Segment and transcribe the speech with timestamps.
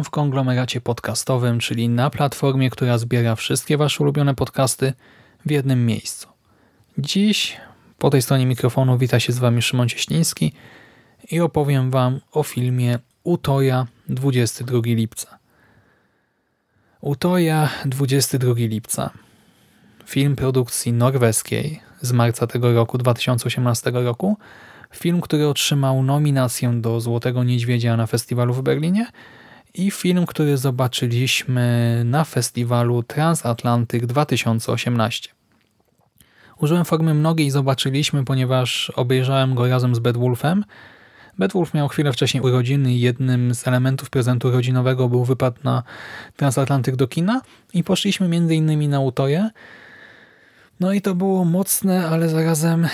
[0.00, 4.92] W konglomeracie podcastowym, czyli na platformie, która zbiera wszystkie Wasze ulubione podcasty
[5.46, 6.28] w jednym miejscu.
[6.98, 7.56] Dziś
[7.98, 10.52] po tej stronie mikrofonu wita się z Wami Szymon Cieśliński
[11.30, 15.38] i opowiem Wam o filmie Utoja 22 lipca.
[17.00, 19.10] Utoja 22 lipca.
[20.06, 24.36] Film produkcji norweskiej z marca tego roku, 2018 roku.
[24.94, 29.06] Film, który otrzymał nominację do Złotego Niedźwiedzia na festiwalu w Berlinie
[29.74, 35.28] i film, który zobaczyliśmy na festiwalu Transatlantyk 2018.
[36.60, 40.64] Użyłem formy mnogiej zobaczyliśmy, ponieważ obejrzałem go razem z Bedwulfem.
[41.38, 45.82] Bedwulf miał chwilę wcześniej urodziny i jednym z elementów prezentu rodzinowego był wypad na
[46.36, 47.40] Transatlantyk do kina
[47.74, 49.50] i poszliśmy innymi na Utoję.
[50.80, 52.88] No i to było mocne, ale zarazem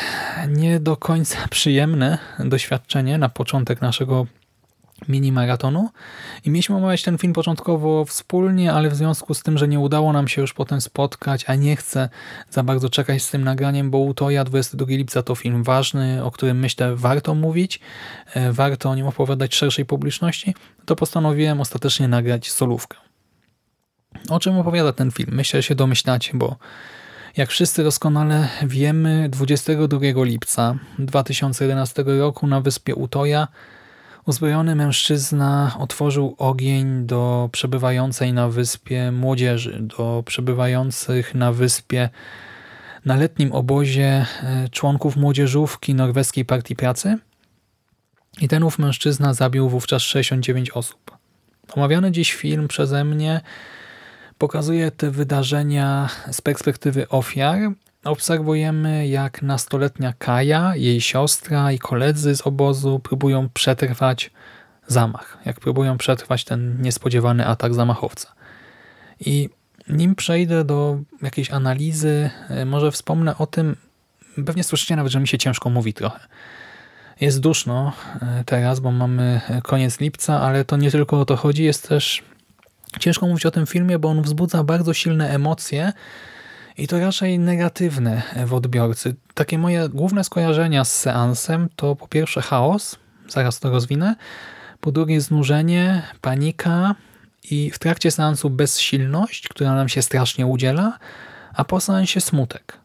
[0.49, 4.27] nie do końca przyjemne doświadczenie na początek naszego
[5.09, 5.91] mini maratonu
[6.45, 10.13] i mieliśmy omawiać ten film początkowo wspólnie, ale w związku z tym, że nie udało
[10.13, 12.09] nam się już potem spotkać, a nie chcę
[12.51, 16.59] za bardzo czekać z tym nagraniem, bo Utoja 22 lipca to film ważny, o którym
[16.59, 17.81] myślę warto mówić,
[18.35, 20.55] e, warto o nim opowiadać szerszej publiczności,
[20.85, 22.99] to postanowiłem ostatecznie nagrać solówkę.
[24.29, 25.29] O czym opowiada ten film?
[25.33, 26.57] Myślę, że się domyślacie, bo
[27.37, 33.49] jak wszyscy doskonale wiemy, 22 lipca 2011 roku na wyspie Utoja
[34.29, 42.09] Uzbrojony mężczyzna otworzył ogień do przebywającej na wyspie młodzieży, do przebywających na wyspie
[43.05, 47.19] na letnim obozie e, członków młodzieżówki Norweskiej Partii Pracy
[48.41, 51.11] i ten ów mężczyzna zabił wówczas 69 osób.
[51.73, 53.41] Omawiany dziś film przeze mnie
[54.39, 57.59] pokazuje te wydarzenia z perspektywy ofiar,
[58.05, 64.31] obserwujemy jak nastoletnia Kaja, jej siostra i koledzy z obozu próbują przetrwać
[64.87, 68.33] zamach, jak próbują przetrwać ten niespodziewany atak zamachowca.
[69.21, 69.49] I
[69.89, 73.77] nim przejdę do jakiejś analizy, e, może wspomnę o tym,
[74.47, 76.21] pewnie słyszycie nawet, że mi się ciężko mówi trochę.
[77.21, 77.93] Jest duszno
[78.23, 82.23] e, teraz, bo mamy koniec lipca, ale to nie tylko o to chodzi, jest też
[83.01, 85.93] ciężko mówić o tym filmie, bo on wzbudza bardzo silne emocje,
[86.79, 89.15] i to raczej negatywne w odbiorcy.
[89.35, 92.97] Takie moje główne skojarzenia z seansem to po pierwsze chaos,
[93.29, 94.17] zaraz to rozwinę,
[94.81, 96.95] po drugie znużenie, panika
[97.51, 100.99] i w trakcie seansu bezsilność, która nam się strasznie udziela,
[101.55, 102.79] a po seansie smutek.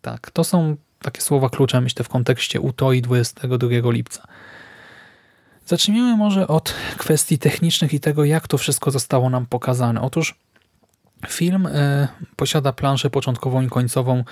[0.00, 4.26] Tak, to są takie słowa klucze, myślę, w kontekście UTOI 22 lipca.
[5.66, 10.00] Zacznijmy może od kwestii technicznych i tego, jak to wszystko zostało nam pokazane.
[10.00, 10.34] Otóż
[11.28, 14.24] Film e, posiada planszę początkową i końcową,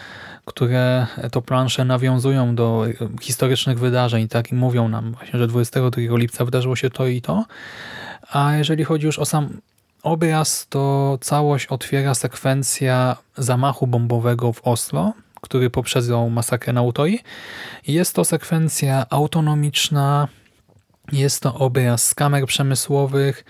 [0.45, 6.17] które to plansze nawiązują do e, historycznych wydarzeń tak i mówią nam właśnie, że 22
[6.17, 7.45] lipca wydarzyło się to i to.
[8.33, 9.61] A jeżeli chodzi już o sam
[10.03, 17.19] obraz, to całość otwiera sekwencja zamachu bombowego w Oslo, który poprzedzał masakrę na Utoi.
[17.87, 20.29] Jest to sekwencja autonomiczna,
[21.13, 23.45] jest to obraz z kamer przemysłowych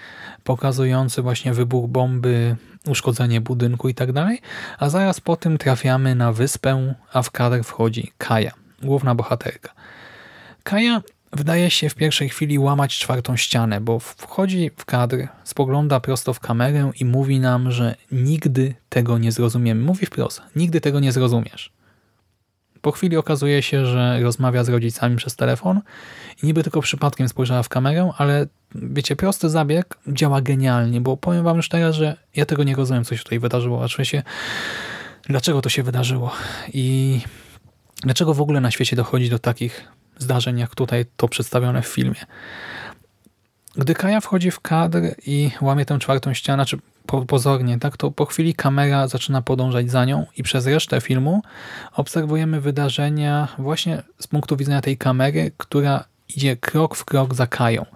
[0.45, 4.11] pokazujący właśnie wybuch bomby uszkodzenie budynku i tak
[4.79, 8.53] a zaraz po tym trafiamy na wyspę, a w kadr wchodzi Kaja,
[8.83, 9.73] główna bohaterka.
[10.63, 11.03] Kaja
[11.33, 16.41] wydaje się w pierwszej chwili łamać czwartą ścianę, bo wchodzi w kadr, spogląda prosto w
[16.41, 19.85] kamerę i mówi nam, że nigdy tego nie zrozumiemy.
[19.85, 21.73] Mówi wprost, nigdy tego nie zrozumiesz.
[22.83, 25.81] Po chwili okazuje się, że rozmawia z rodzicami przez telefon
[26.43, 31.45] i niby tylko przypadkiem spojrzała w kamerę, ale wiecie, prosty zabieg działa genialnie, bo powiem
[31.45, 34.23] wam już teraz, że ja tego nie rozumiem, co się tutaj wydarzyło, a się
[35.23, 36.33] dlaczego to się wydarzyło
[36.73, 37.21] i
[38.03, 39.89] dlaczego w ogóle na świecie dochodzi do takich
[40.19, 42.21] zdarzeń, jak tutaj to przedstawione w filmie.
[43.77, 46.79] Gdy Kaja wchodzi w kadr i łamie tę czwartą ścianę, czy
[47.27, 51.43] pozornie, tak, to po chwili kamera zaczyna podążać za nią i przez resztę filmu
[51.93, 56.05] obserwujemy wydarzenia właśnie z punktu widzenia tej kamery, która
[56.37, 57.87] idzie krok w krok za Kają.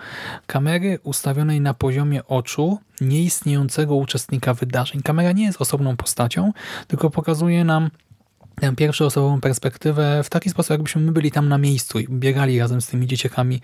[0.46, 5.02] Kamery ustawionej na poziomie oczu nieistniejącego uczestnika wydarzeń.
[5.02, 6.52] Kamera nie jest osobną postacią,
[6.88, 7.90] tylko pokazuje nam
[8.60, 12.80] tę pierwszoosobową perspektywę w taki sposób, jakbyśmy my byli tam na miejscu i biegali razem
[12.80, 13.60] z tymi dzieciakami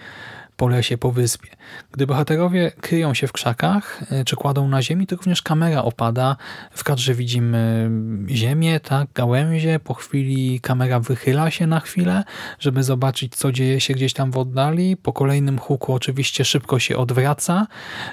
[0.60, 1.48] po lesie, po wyspie.
[1.92, 6.36] Gdy bohaterowie kryją się w krzakach e, czy kładą na ziemi, to również kamera opada.
[6.72, 7.90] W kadrze widzimy
[8.28, 9.78] ziemię, tak, gałęzie.
[9.78, 12.24] Po chwili kamera wychyla się na chwilę,
[12.58, 14.96] żeby zobaczyć, co dzieje się gdzieś tam w oddali.
[14.96, 17.66] Po kolejnym huku oczywiście szybko się odwraca.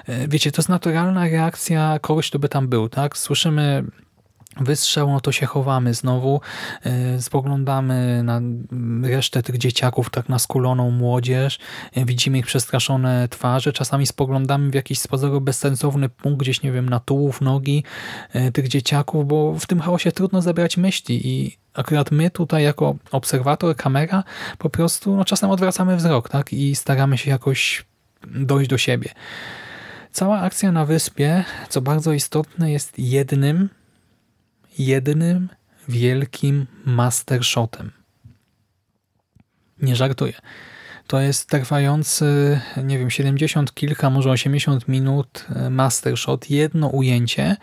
[0.05, 2.89] E, wiecie, to jest naturalna reakcja kogoś, kto by tam był.
[2.89, 3.17] tak?
[3.17, 3.83] Słyszymy
[4.59, 6.41] wystrzał, no to się chowamy znowu,
[6.85, 8.41] yy, spoglądamy na
[9.03, 11.59] resztę tych dzieciaków, tak na skuloną młodzież,
[11.95, 16.71] yy, widzimy ich przestraszone twarze, czasami spoglądamy w jakiś z pozoru bezsensowny punkt, gdzieś nie
[16.71, 17.83] wiem, na tułów, nogi
[18.33, 22.95] yy, tych dzieciaków, bo w tym chaosie trudno zebrać myśli i akurat my tutaj jako
[23.11, 24.23] obserwator, kamera,
[24.57, 27.85] po prostu no, czasem odwracamy wzrok tak i staramy się jakoś
[28.27, 29.09] dojść do siebie.
[30.11, 33.69] Cała akcja na wyspie, co bardzo istotne, jest jednym
[34.79, 35.49] jednym
[35.87, 37.91] wielkim mastershotem.
[39.81, 40.33] Nie żartuję.
[41.07, 47.57] To jest trwający, nie wiem, 70 kilka, może 80 minut e, mastershot, jedno ujęcie.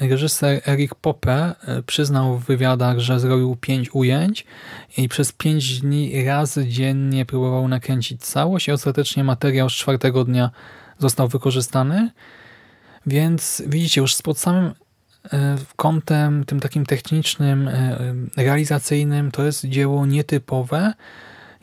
[0.00, 4.46] Reżyser Eric Poppe e, przyznał w wywiadach, że zrobił pięć ujęć
[4.96, 10.50] i przez pięć dni raz dziennie próbował nakręcić całość i ostatecznie materiał z czwartego dnia
[10.98, 12.10] został wykorzystany.
[13.06, 14.74] Więc widzicie, już pod samym
[15.76, 17.96] kątem tym takim technicznym, e,
[18.36, 20.92] realizacyjnym to jest dzieło nietypowe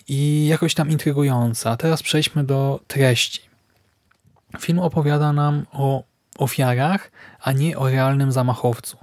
[0.07, 1.69] i jakoś tam intrygujące.
[1.69, 3.41] A teraz przejdźmy do treści.
[4.59, 6.03] Film opowiada nam o
[6.37, 8.97] ofiarach, a nie o realnym zamachowcu.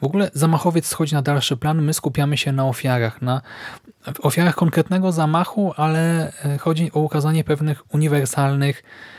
[0.00, 3.42] W ogóle zamachowiec schodzi na dalszy plan, my skupiamy się na ofiarach, na
[4.22, 9.17] ofiarach konkretnego zamachu, ale e, chodzi o ukazanie pewnych uniwersalnych E,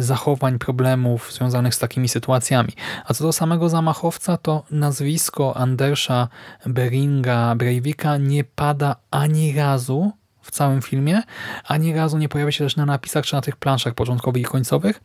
[0.00, 2.72] zachowań, problemów związanych z takimi sytuacjami.
[3.04, 6.28] A co do samego zamachowca, to nazwisko Andersa
[6.66, 10.12] Beringa Breivika nie pada ani razu
[10.42, 11.22] w całym filmie,
[11.64, 15.00] ani razu nie pojawia się też na napisach czy na tych planszach początkowych i końcowych.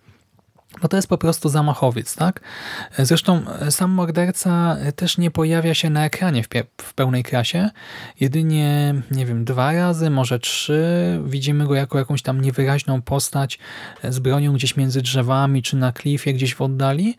[0.84, 2.40] No to jest po prostu zamachowiec, tak?
[3.00, 6.48] Zresztą sam morderca też nie pojawia się na ekranie w,
[6.81, 7.69] w, pełnej krasie.
[8.19, 10.84] Jedynie, nie wiem, dwa razy, może trzy.
[11.25, 13.60] Widzimy go jako jakąś tam niewyraźną postać
[14.04, 17.16] z bronią gdzieś między drzewami, czy na klifie gdzieś w oddali,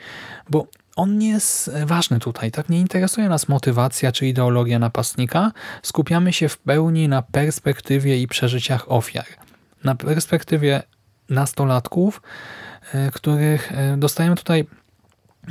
[0.50, 0.66] bo
[0.96, 2.68] on nie jest ważny tutaj, tak?
[2.68, 5.52] Nie interesuje nas motywacja czy ideologia napastnika.
[5.82, 9.26] Skupiamy się w pełni na perspektywie i przeżyciach ofiar.
[9.84, 10.82] Na perspektywie
[11.28, 12.20] nastolatków,
[12.94, 14.66] E, których e, dostajemy tutaj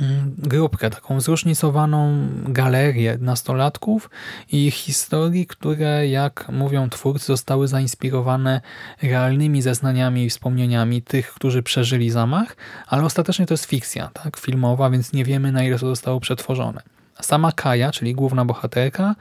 [0.00, 4.10] mm, grupkę, taką zróżnicowaną galerię nastolatków
[4.52, 8.60] i historii, które, jak mówią twórcy, zostały zainspirowane
[9.02, 14.90] realnymi zeznaniami i wspomnieniami tych, którzy przeżyli zamach, ale ostatecznie to jest fikcja tak, filmowa,
[14.90, 16.82] więc nie wiemy na ile to zostało przetworzone.
[17.20, 19.14] Sama Kaja, czyli główna bohaterka,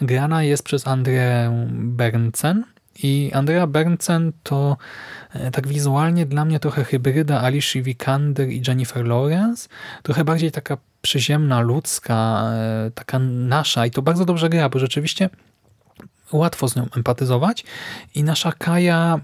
[0.00, 2.64] grana jest przez Andrę Berncen,
[3.02, 4.76] i Andrea Berncen to
[5.32, 9.68] e, tak wizualnie dla mnie trochę hybryda Alicia Vikander i Jennifer Lawrence.
[10.02, 15.30] Trochę bardziej taka przyziemna, ludzka, e, taka nasza i to bardzo dobrze gra, bo rzeczywiście
[16.32, 17.64] łatwo z nią empatyzować
[18.14, 19.20] i nasza Kaja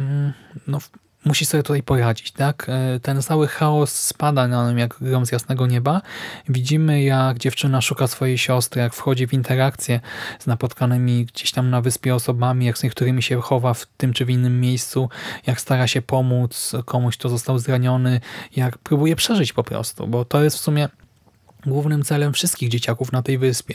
[0.00, 0.32] mm,
[0.66, 0.78] no,
[1.26, 2.32] musi sobie tutaj poradzić.
[2.32, 2.66] tak?
[2.68, 6.02] E, ten cały chaos spada na nią jak grom z jasnego nieba.
[6.48, 10.00] Widzimy, jak dziewczyna szuka swojej siostry, jak wchodzi w interakcję
[10.38, 14.24] z napotkanymi gdzieś tam na wyspie osobami, jak z niektórymi się chowa w tym czy
[14.24, 15.08] w innym miejscu,
[15.46, 18.20] jak stara się pomóc komuś, kto został zraniony,
[18.56, 20.88] jak próbuje przeżyć po prostu, bo to jest w sumie
[21.66, 23.74] głównym celem wszystkich dzieciaków na tej wyspie.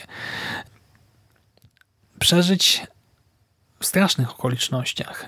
[2.20, 2.88] Przeżyć
[3.80, 5.25] w strasznych okolicznościach.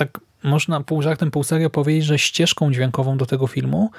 [0.00, 3.90] Tak można pół żartem, pół serio powiedzieć, że ścieżką dźwiękową do tego filmu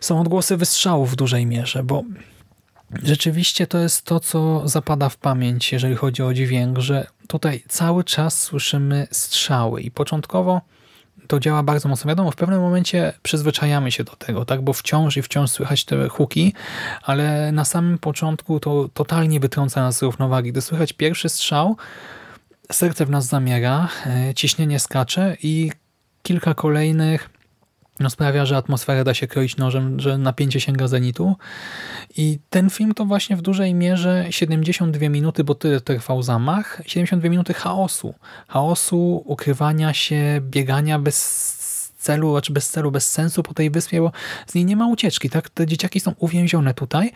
[0.00, 2.02] są odgłosy wystrzałów w dużej mierze, bo
[3.02, 8.04] rzeczywiście to jest to, co zapada w pamięć, jeżeli chodzi o dźwięk, że tutaj cały
[8.04, 10.60] czas słyszymy strzały i początkowo
[11.26, 12.08] to działa bardzo mocno.
[12.08, 16.08] Wiadomo, w pewnym momencie przyzwyczajamy się do tego, tak, bo wciąż i wciąż słychać te
[16.08, 16.54] huki,
[17.02, 20.52] ale na samym początku to totalnie wytrąca nas z równowagi.
[20.52, 21.76] Gdy słychać pierwszy strzał,
[22.72, 25.70] serce w nas zamiera, e, ciśnienie skacze i
[26.22, 27.30] kilka kolejnych
[28.00, 31.36] no, sprawia, że atmosferę da się kroić nożem, że napięcie sięga zenitu.
[32.16, 37.28] I ten film to właśnie w dużej mierze 72 minuty, bo tyle trwał zamach, 72
[37.28, 38.14] minuty chaosu.
[38.48, 44.12] Chaosu, ukrywania się, biegania bez celu, czy bez celu, bez sensu po tej wyspie, bo
[44.46, 45.30] z niej nie ma ucieczki.
[45.30, 45.50] Tak?
[45.50, 47.12] Te dzieciaki są uwięzione tutaj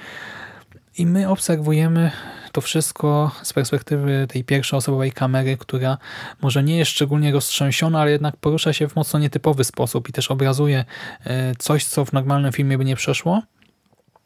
[0.98, 2.10] i my obserwujemy
[2.52, 5.98] to wszystko z perspektywy tej pierwszoosobowej kamery, która
[6.42, 10.30] może nie jest szczególnie roztrzęsiona, ale jednak porusza się w mocno nietypowy sposób i też
[10.30, 10.84] obrazuje
[11.24, 13.42] e, coś, co w normalnym filmie by nie przeszło.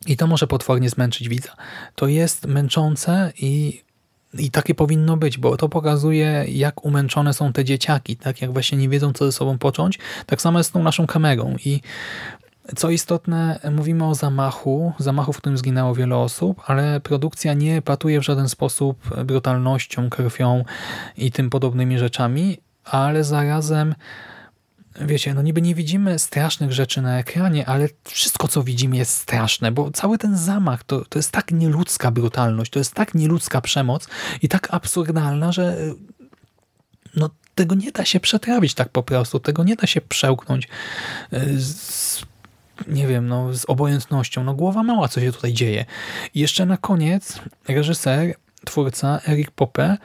[0.07, 1.57] I to może potwornie zmęczyć widza.
[1.95, 3.83] To jest męczące i
[4.39, 8.79] I takie powinno być, bo to pokazuje, jak umęczone są te dzieciaki, tak jak właśnie
[8.79, 9.99] nie wiedzą, co ze sobą począć.
[10.27, 11.57] Tak samo jest z tą naszą kamerą.
[11.65, 11.81] I
[12.77, 18.21] co istotne, mówimy o zamachu, zamachu, w którym zginęło wiele osób, ale produkcja nie patuje
[18.21, 20.65] w żaden sposób brutalnością, krwią
[21.17, 23.95] i tym podobnymi rzeczami, ale zarazem
[25.01, 29.73] wiecie, no niby nie widzimy strasznych rzeczy na ekranie, ale wszystko, co widzimy jest straszne,
[29.73, 34.09] bo cały ten zamach to, to jest tak nieludzka brutalność, to jest tak nieludzka przemoc
[34.43, 35.77] i tak absurdalna, że
[37.17, 40.69] no, tego nie da się przetrawić tak po prostu, tego nie da się przełknąć
[41.57, 42.23] z,
[42.89, 44.45] nie wiem, no, z obojętnością.
[44.45, 45.85] No głowa mała, co się tutaj dzieje.
[46.35, 48.35] I jeszcze na koniec reżyser,
[48.65, 49.97] twórca Eric Poppe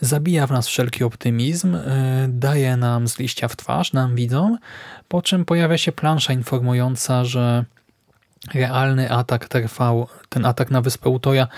[0.00, 1.80] zabija w nas wszelki optymizm, y,
[2.28, 4.56] daje nam z liścia w twarz, nam widzą,
[5.08, 7.64] po czym pojawia się plansza informująca, że
[8.54, 11.48] realny atak trwał, ten atak na wyspę Utoja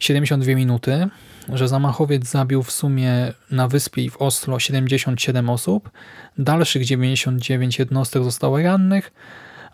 [0.00, 1.08] 72 minuty,
[1.52, 5.90] że zamachowiec zabił w sumie na wyspie i w Oslo 77 osób,
[6.38, 9.12] dalszych 99 jednostek zostało rannych,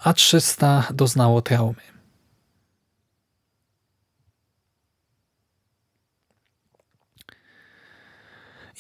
[0.05, 1.83] a 300 doznało traumy.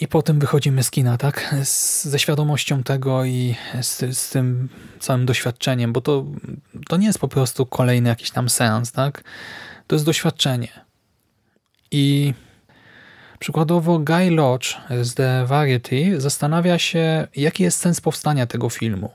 [0.00, 1.54] I potem wychodzimy z kina, tak?
[1.64, 4.68] Z, ze świadomością tego i z, z, tym
[5.00, 6.24] całym doświadczeniem, bo to,
[6.88, 9.24] to nie jest po prostu kolejny jakiś tam seans, tak?
[9.86, 10.68] To jest doświadczenie.
[11.90, 12.34] I
[13.38, 19.12] przykładowo Guy Lodge z The Variety zastanawia się, jaki jest sens powstania tego filmu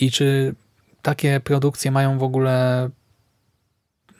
[0.00, 0.54] i czy
[1.02, 2.88] takie produkcje mają w ogóle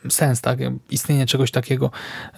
[0.08, 0.58] sens, tak?
[0.90, 1.90] Istnienie czegoś takiego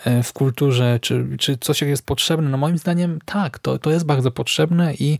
[0.05, 2.51] e, w kulturze, czy, czy coś jest potrzebne?
[2.51, 5.19] No moim zdaniem tak, to, to jest bardzo potrzebne i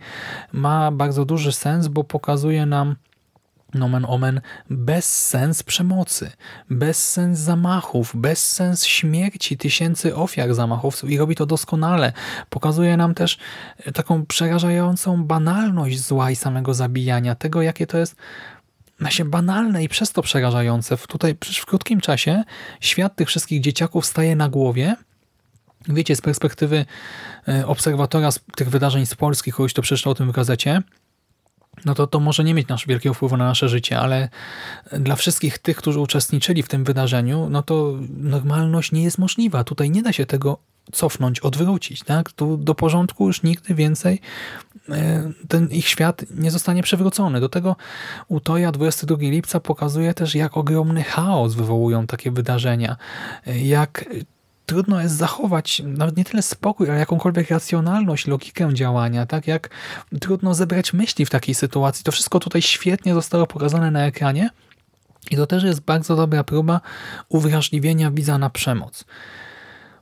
[0.52, 2.97] ma bardzo duży sens, bo pokazuje nam
[3.75, 4.40] nomen omen,
[4.71, 6.31] bez sens przemocy,
[6.71, 12.12] bez sens zamachów, bez sens śmierci tysięcy ofiar zamachowców i robi to doskonale.
[12.50, 13.38] Pokazuje nam też
[13.95, 18.16] taką przerażającą banalność zła i samego zabijania, tego jakie to jest
[19.08, 20.96] się banalne i przez to przerażające.
[20.96, 22.44] Tutaj w krótkim czasie
[22.80, 24.96] świat tych wszystkich dzieciaków staje na głowie.
[25.88, 26.84] Wiecie, z perspektywy
[27.48, 30.82] e, obserwatora tych wydarzeń z Polski, kogoś to przeczytał o tym w gazecie,
[31.84, 34.28] no to to może nie mieć nasz wielkiego wpływu na nasze życie, ale
[34.92, 39.64] dla wszystkich tych, którzy uczestniczyli w tym wydarzeniu, no to normalność nie jest możliwa.
[39.64, 40.58] Tutaj nie da się tego
[40.92, 42.02] cofnąć, odwrócić.
[42.02, 42.32] Tak?
[42.32, 44.20] Tu do porządku już nigdy więcej
[44.88, 47.40] e, ten ich świat nie zostanie przywrócony.
[47.40, 47.76] Do tego
[48.28, 52.96] Utoja 22 lipca pokazuje też, jak ogromny chaos wywołują takie wydarzenia.
[53.46, 54.04] E, jak
[54.66, 59.70] trudno jest zachować nawet nie tyle spokój, ale jakąkolwiek racjonalność, logikę działania, tak jak
[60.20, 62.04] trudno zebrać myśli w takiej sytuacji.
[62.04, 64.50] To wszystko tutaj świetnie zostało pokazane na ekranie
[65.30, 66.80] i to też jest bardzo dobra próba
[67.28, 69.04] uwrażliwienia widza na przemoc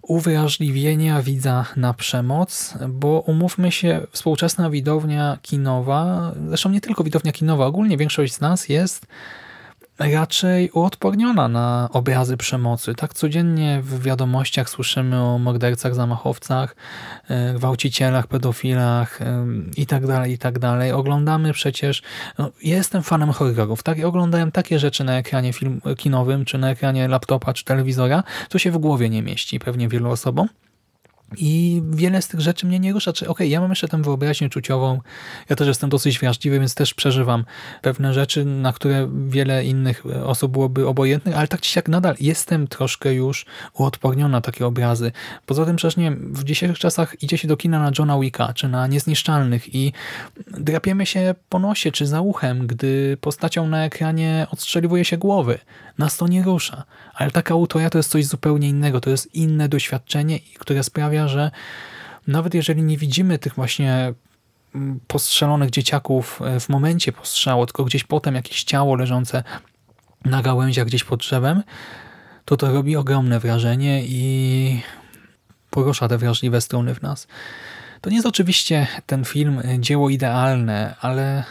[0.03, 7.67] uwrażliwienia widza na przemoc, bo umówmy się, współczesna widownia kinowa, zresztą nie tylko widownia kinowa,
[7.67, 9.07] ogólnie większość z nas jest
[10.11, 12.95] raczej uodporniona na obrazy przemocy.
[12.95, 16.77] Tak codziennie w wiadomościach słyszymy o mordercach, zamachowcach,
[17.29, 19.19] e, gwałcicielach, pedofilach
[19.77, 20.61] itd., tak itd.
[20.61, 22.03] Tak Oglądamy przecież,
[22.39, 23.99] no, jestem fanem horrorów, tak?
[23.99, 28.59] I oglądałem takie rzeczy na ekranie film, kinowym, czy na ekranie laptopa, czy telewizora, co
[28.59, 30.49] się w głowie nie mieści pewnie wielu osobom.
[31.37, 33.13] I wiele z tych rzeczy mnie nie rusza.
[33.13, 35.01] Czy, okay, ja mam jeszcze tę wyobraźnię czuciową,
[35.49, 37.45] ja też jestem dosyć wrażliwy, więc też przeżywam
[37.83, 42.69] pewne rzeczy, na które wiele innych osób byłoby obojętnych, ale tak czy siak nadal jestem
[42.69, 45.13] troszkę już uodporniona na takie obrazy.
[45.47, 48.69] Poza tym przecież nie w dzisiejszych czasach idzie się do kina na Johna Wicka, czy
[48.69, 49.93] na Niezniszczalnych i
[50.59, 55.59] drapiemy się po nosie, czy za uchem, gdy postacią na ekranie odstrzeliwuje się głowy.
[55.99, 56.85] Nas to nie rusza.
[57.15, 59.01] Ale taka autoria to jest coś zupełnie innego.
[59.01, 61.51] To jest inne doświadczenie, które sprawia, że
[62.27, 64.15] nawet jeżeli nie widzimy tych właśnie
[64.75, 69.45] mm, postrzelonych dzieciaków e, w momencie postrzału, tylko gdzieś potem jakieś ciało leżące
[70.25, 71.63] na gałęziach gdzieś pod drzewem,
[72.45, 74.81] to to robi ogromne wrażenie i
[75.71, 77.27] porusza te wrażliwe strony w nas.
[78.01, 81.45] To nie jest oczywiście ten film e, dzieło idealne, ale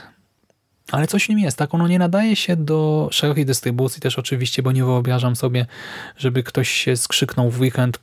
[0.91, 1.73] ale coś w nim jest, tak?
[1.73, 5.65] Ono nie nadaje się do szerokiej dystrybucji też oczywiście, bo nie wyobrażam sobie,
[6.17, 7.99] żeby ktoś się skrzyknął w weekend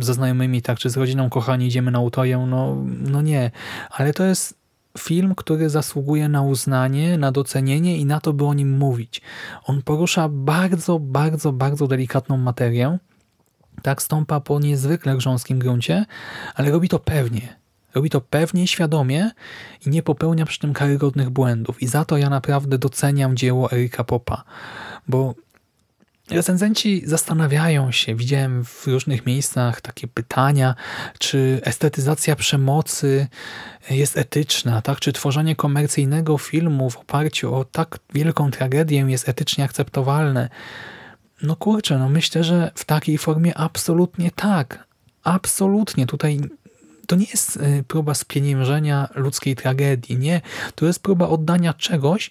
[0.00, 3.50] ze znajomymi, tak, czy z rodziną, kochani, idziemy na utoję, no, no nie.
[3.90, 4.62] Ale to jest
[4.98, 9.22] film, który zasługuje na uznanie, na docenienie i na to, by o nim mówić.
[9.64, 12.98] On porusza bardzo, bardzo, bardzo delikatną materię,
[13.82, 16.04] tak, stąpa po niezwykle grząskim gruncie,
[16.54, 17.56] ale robi to pewnie.
[17.94, 19.30] Robi to pewnie, świadomie
[19.86, 21.82] i nie popełnia przy tym karygodnych błędów.
[21.82, 24.44] I za to ja naprawdę doceniam dzieło Erika Popa,
[25.08, 25.34] bo
[26.32, 30.74] Recenzenci zastanawiają się, widziałem w różnych miejscach takie pytania,
[31.18, 33.26] czy estetyzacja przemocy
[33.90, 35.00] jest etyczna, tak?
[35.00, 40.48] czy tworzenie komercyjnego filmu w oparciu o tak wielką tragedię jest etycznie akceptowalne.
[41.42, 44.86] No kurczę, no myślę, że w takiej formie absolutnie tak.
[45.24, 46.06] Absolutnie.
[46.06, 46.40] Tutaj
[47.06, 50.40] to nie jest y, próba spieniężenia ludzkiej tragedii, nie.
[50.74, 52.30] To jest próba oddania czegoś,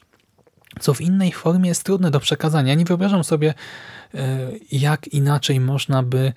[0.80, 2.74] co w innej formie jest trudne do przekazania.
[2.74, 3.54] Nie wyobrażam sobie,
[4.14, 6.34] e, jak inaczej można by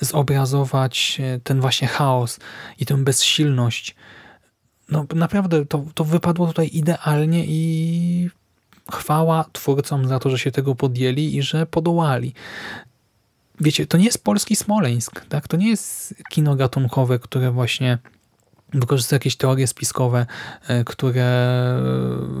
[0.00, 2.38] zobrazować e, ten właśnie chaos
[2.78, 3.94] i tę bezsilność.
[4.90, 8.30] No naprawdę to, to wypadło tutaj idealnie i
[8.92, 12.34] chwała twórcom za to, że się tego podjęli i że podołali.
[13.60, 15.48] Wiecie, to nie jest polski Smoleńsk, tak?
[15.48, 17.98] To nie jest kino gatunkowe, które właśnie
[18.80, 20.26] wykorzystuje jakieś teorie spiskowe,
[20.68, 21.80] e, które e,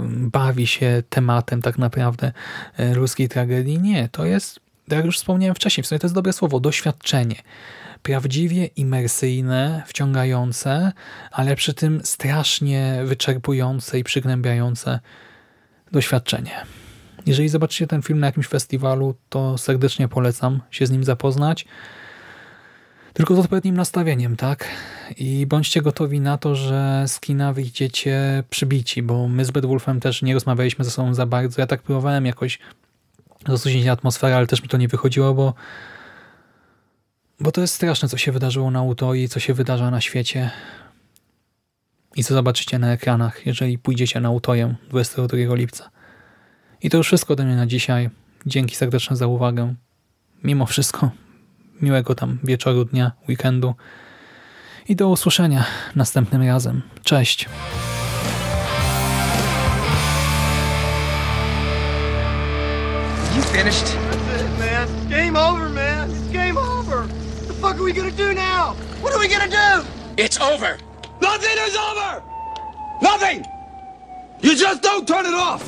[0.08, 2.32] bawi się tematem tak naprawdę
[2.76, 3.80] e, ludzkiej tragedii.
[3.80, 7.36] Nie, to jest, jak już wspomniałem wcześniej, w sumie to jest dobre słowo, doświadczenie.
[8.02, 10.92] Prawdziwie imersyjne, wciągające,
[11.30, 15.00] ale przy tym strasznie wyczerpujące i przygnębiające
[15.92, 16.50] doświadczenie.
[17.26, 21.66] Jeżeli zobaczycie ten film na jakimś festiwalu, to serdecznie polecam się z nim zapoznać.
[23.16, 24.68] Tylko z odpowiednim nastawieniem, tak?
[25.16, 30.00] I bądźcie gotowi na to, że z kina wyjdziecie przybici, bo my z Bad Wolfem
[30.00, 31.60] też nie rozmawialiśmy ze sobą za bardzo.
[31.60, 32.58] Ja tak próbowałem jakoś
[33.48, 35.54] rozluźnić atmosferę, ale też mi to nie wychodziło, bo
[37.40, 40.50] bo to jest straszne, co się wydarzyło na Utoi, co się wydarza na świecie
[42.16, 45.90] i co zobaczycie na ekranach, jeżeli pójdziecie na Utoję 22 lipca.
[46.82, 48.10] I to już wszystko ode mnie na dzisiaj.
[48.46, 49.74] Dzięki serdeczne za uwagę.
[50.44, 51.25] Mimo wszystko
[51.80, 53.74] miłego tam wieczoru, dnia, weekendu
[54.88, 55.64] i do usłyszenia
[55.96, 56.82] następnym razem.
[57.04, 57.48] Cześć!
[63.36, 63.84] You finished?
[63.86, 64.88] That's it, man.
[65.10, 66.10] Game over, man.
[66.10, 67.06] It's game over.
[67.06, 68.74] What the fuck are we gonna do now?
[69.02, 69.86] What are we gonna do?
[70.16, 70.78] It's over.
[71.20, 72.22] Nothing is over!
[73.02, 73.44] Nothing!
[74.42, 75.62] You just don't turn it off!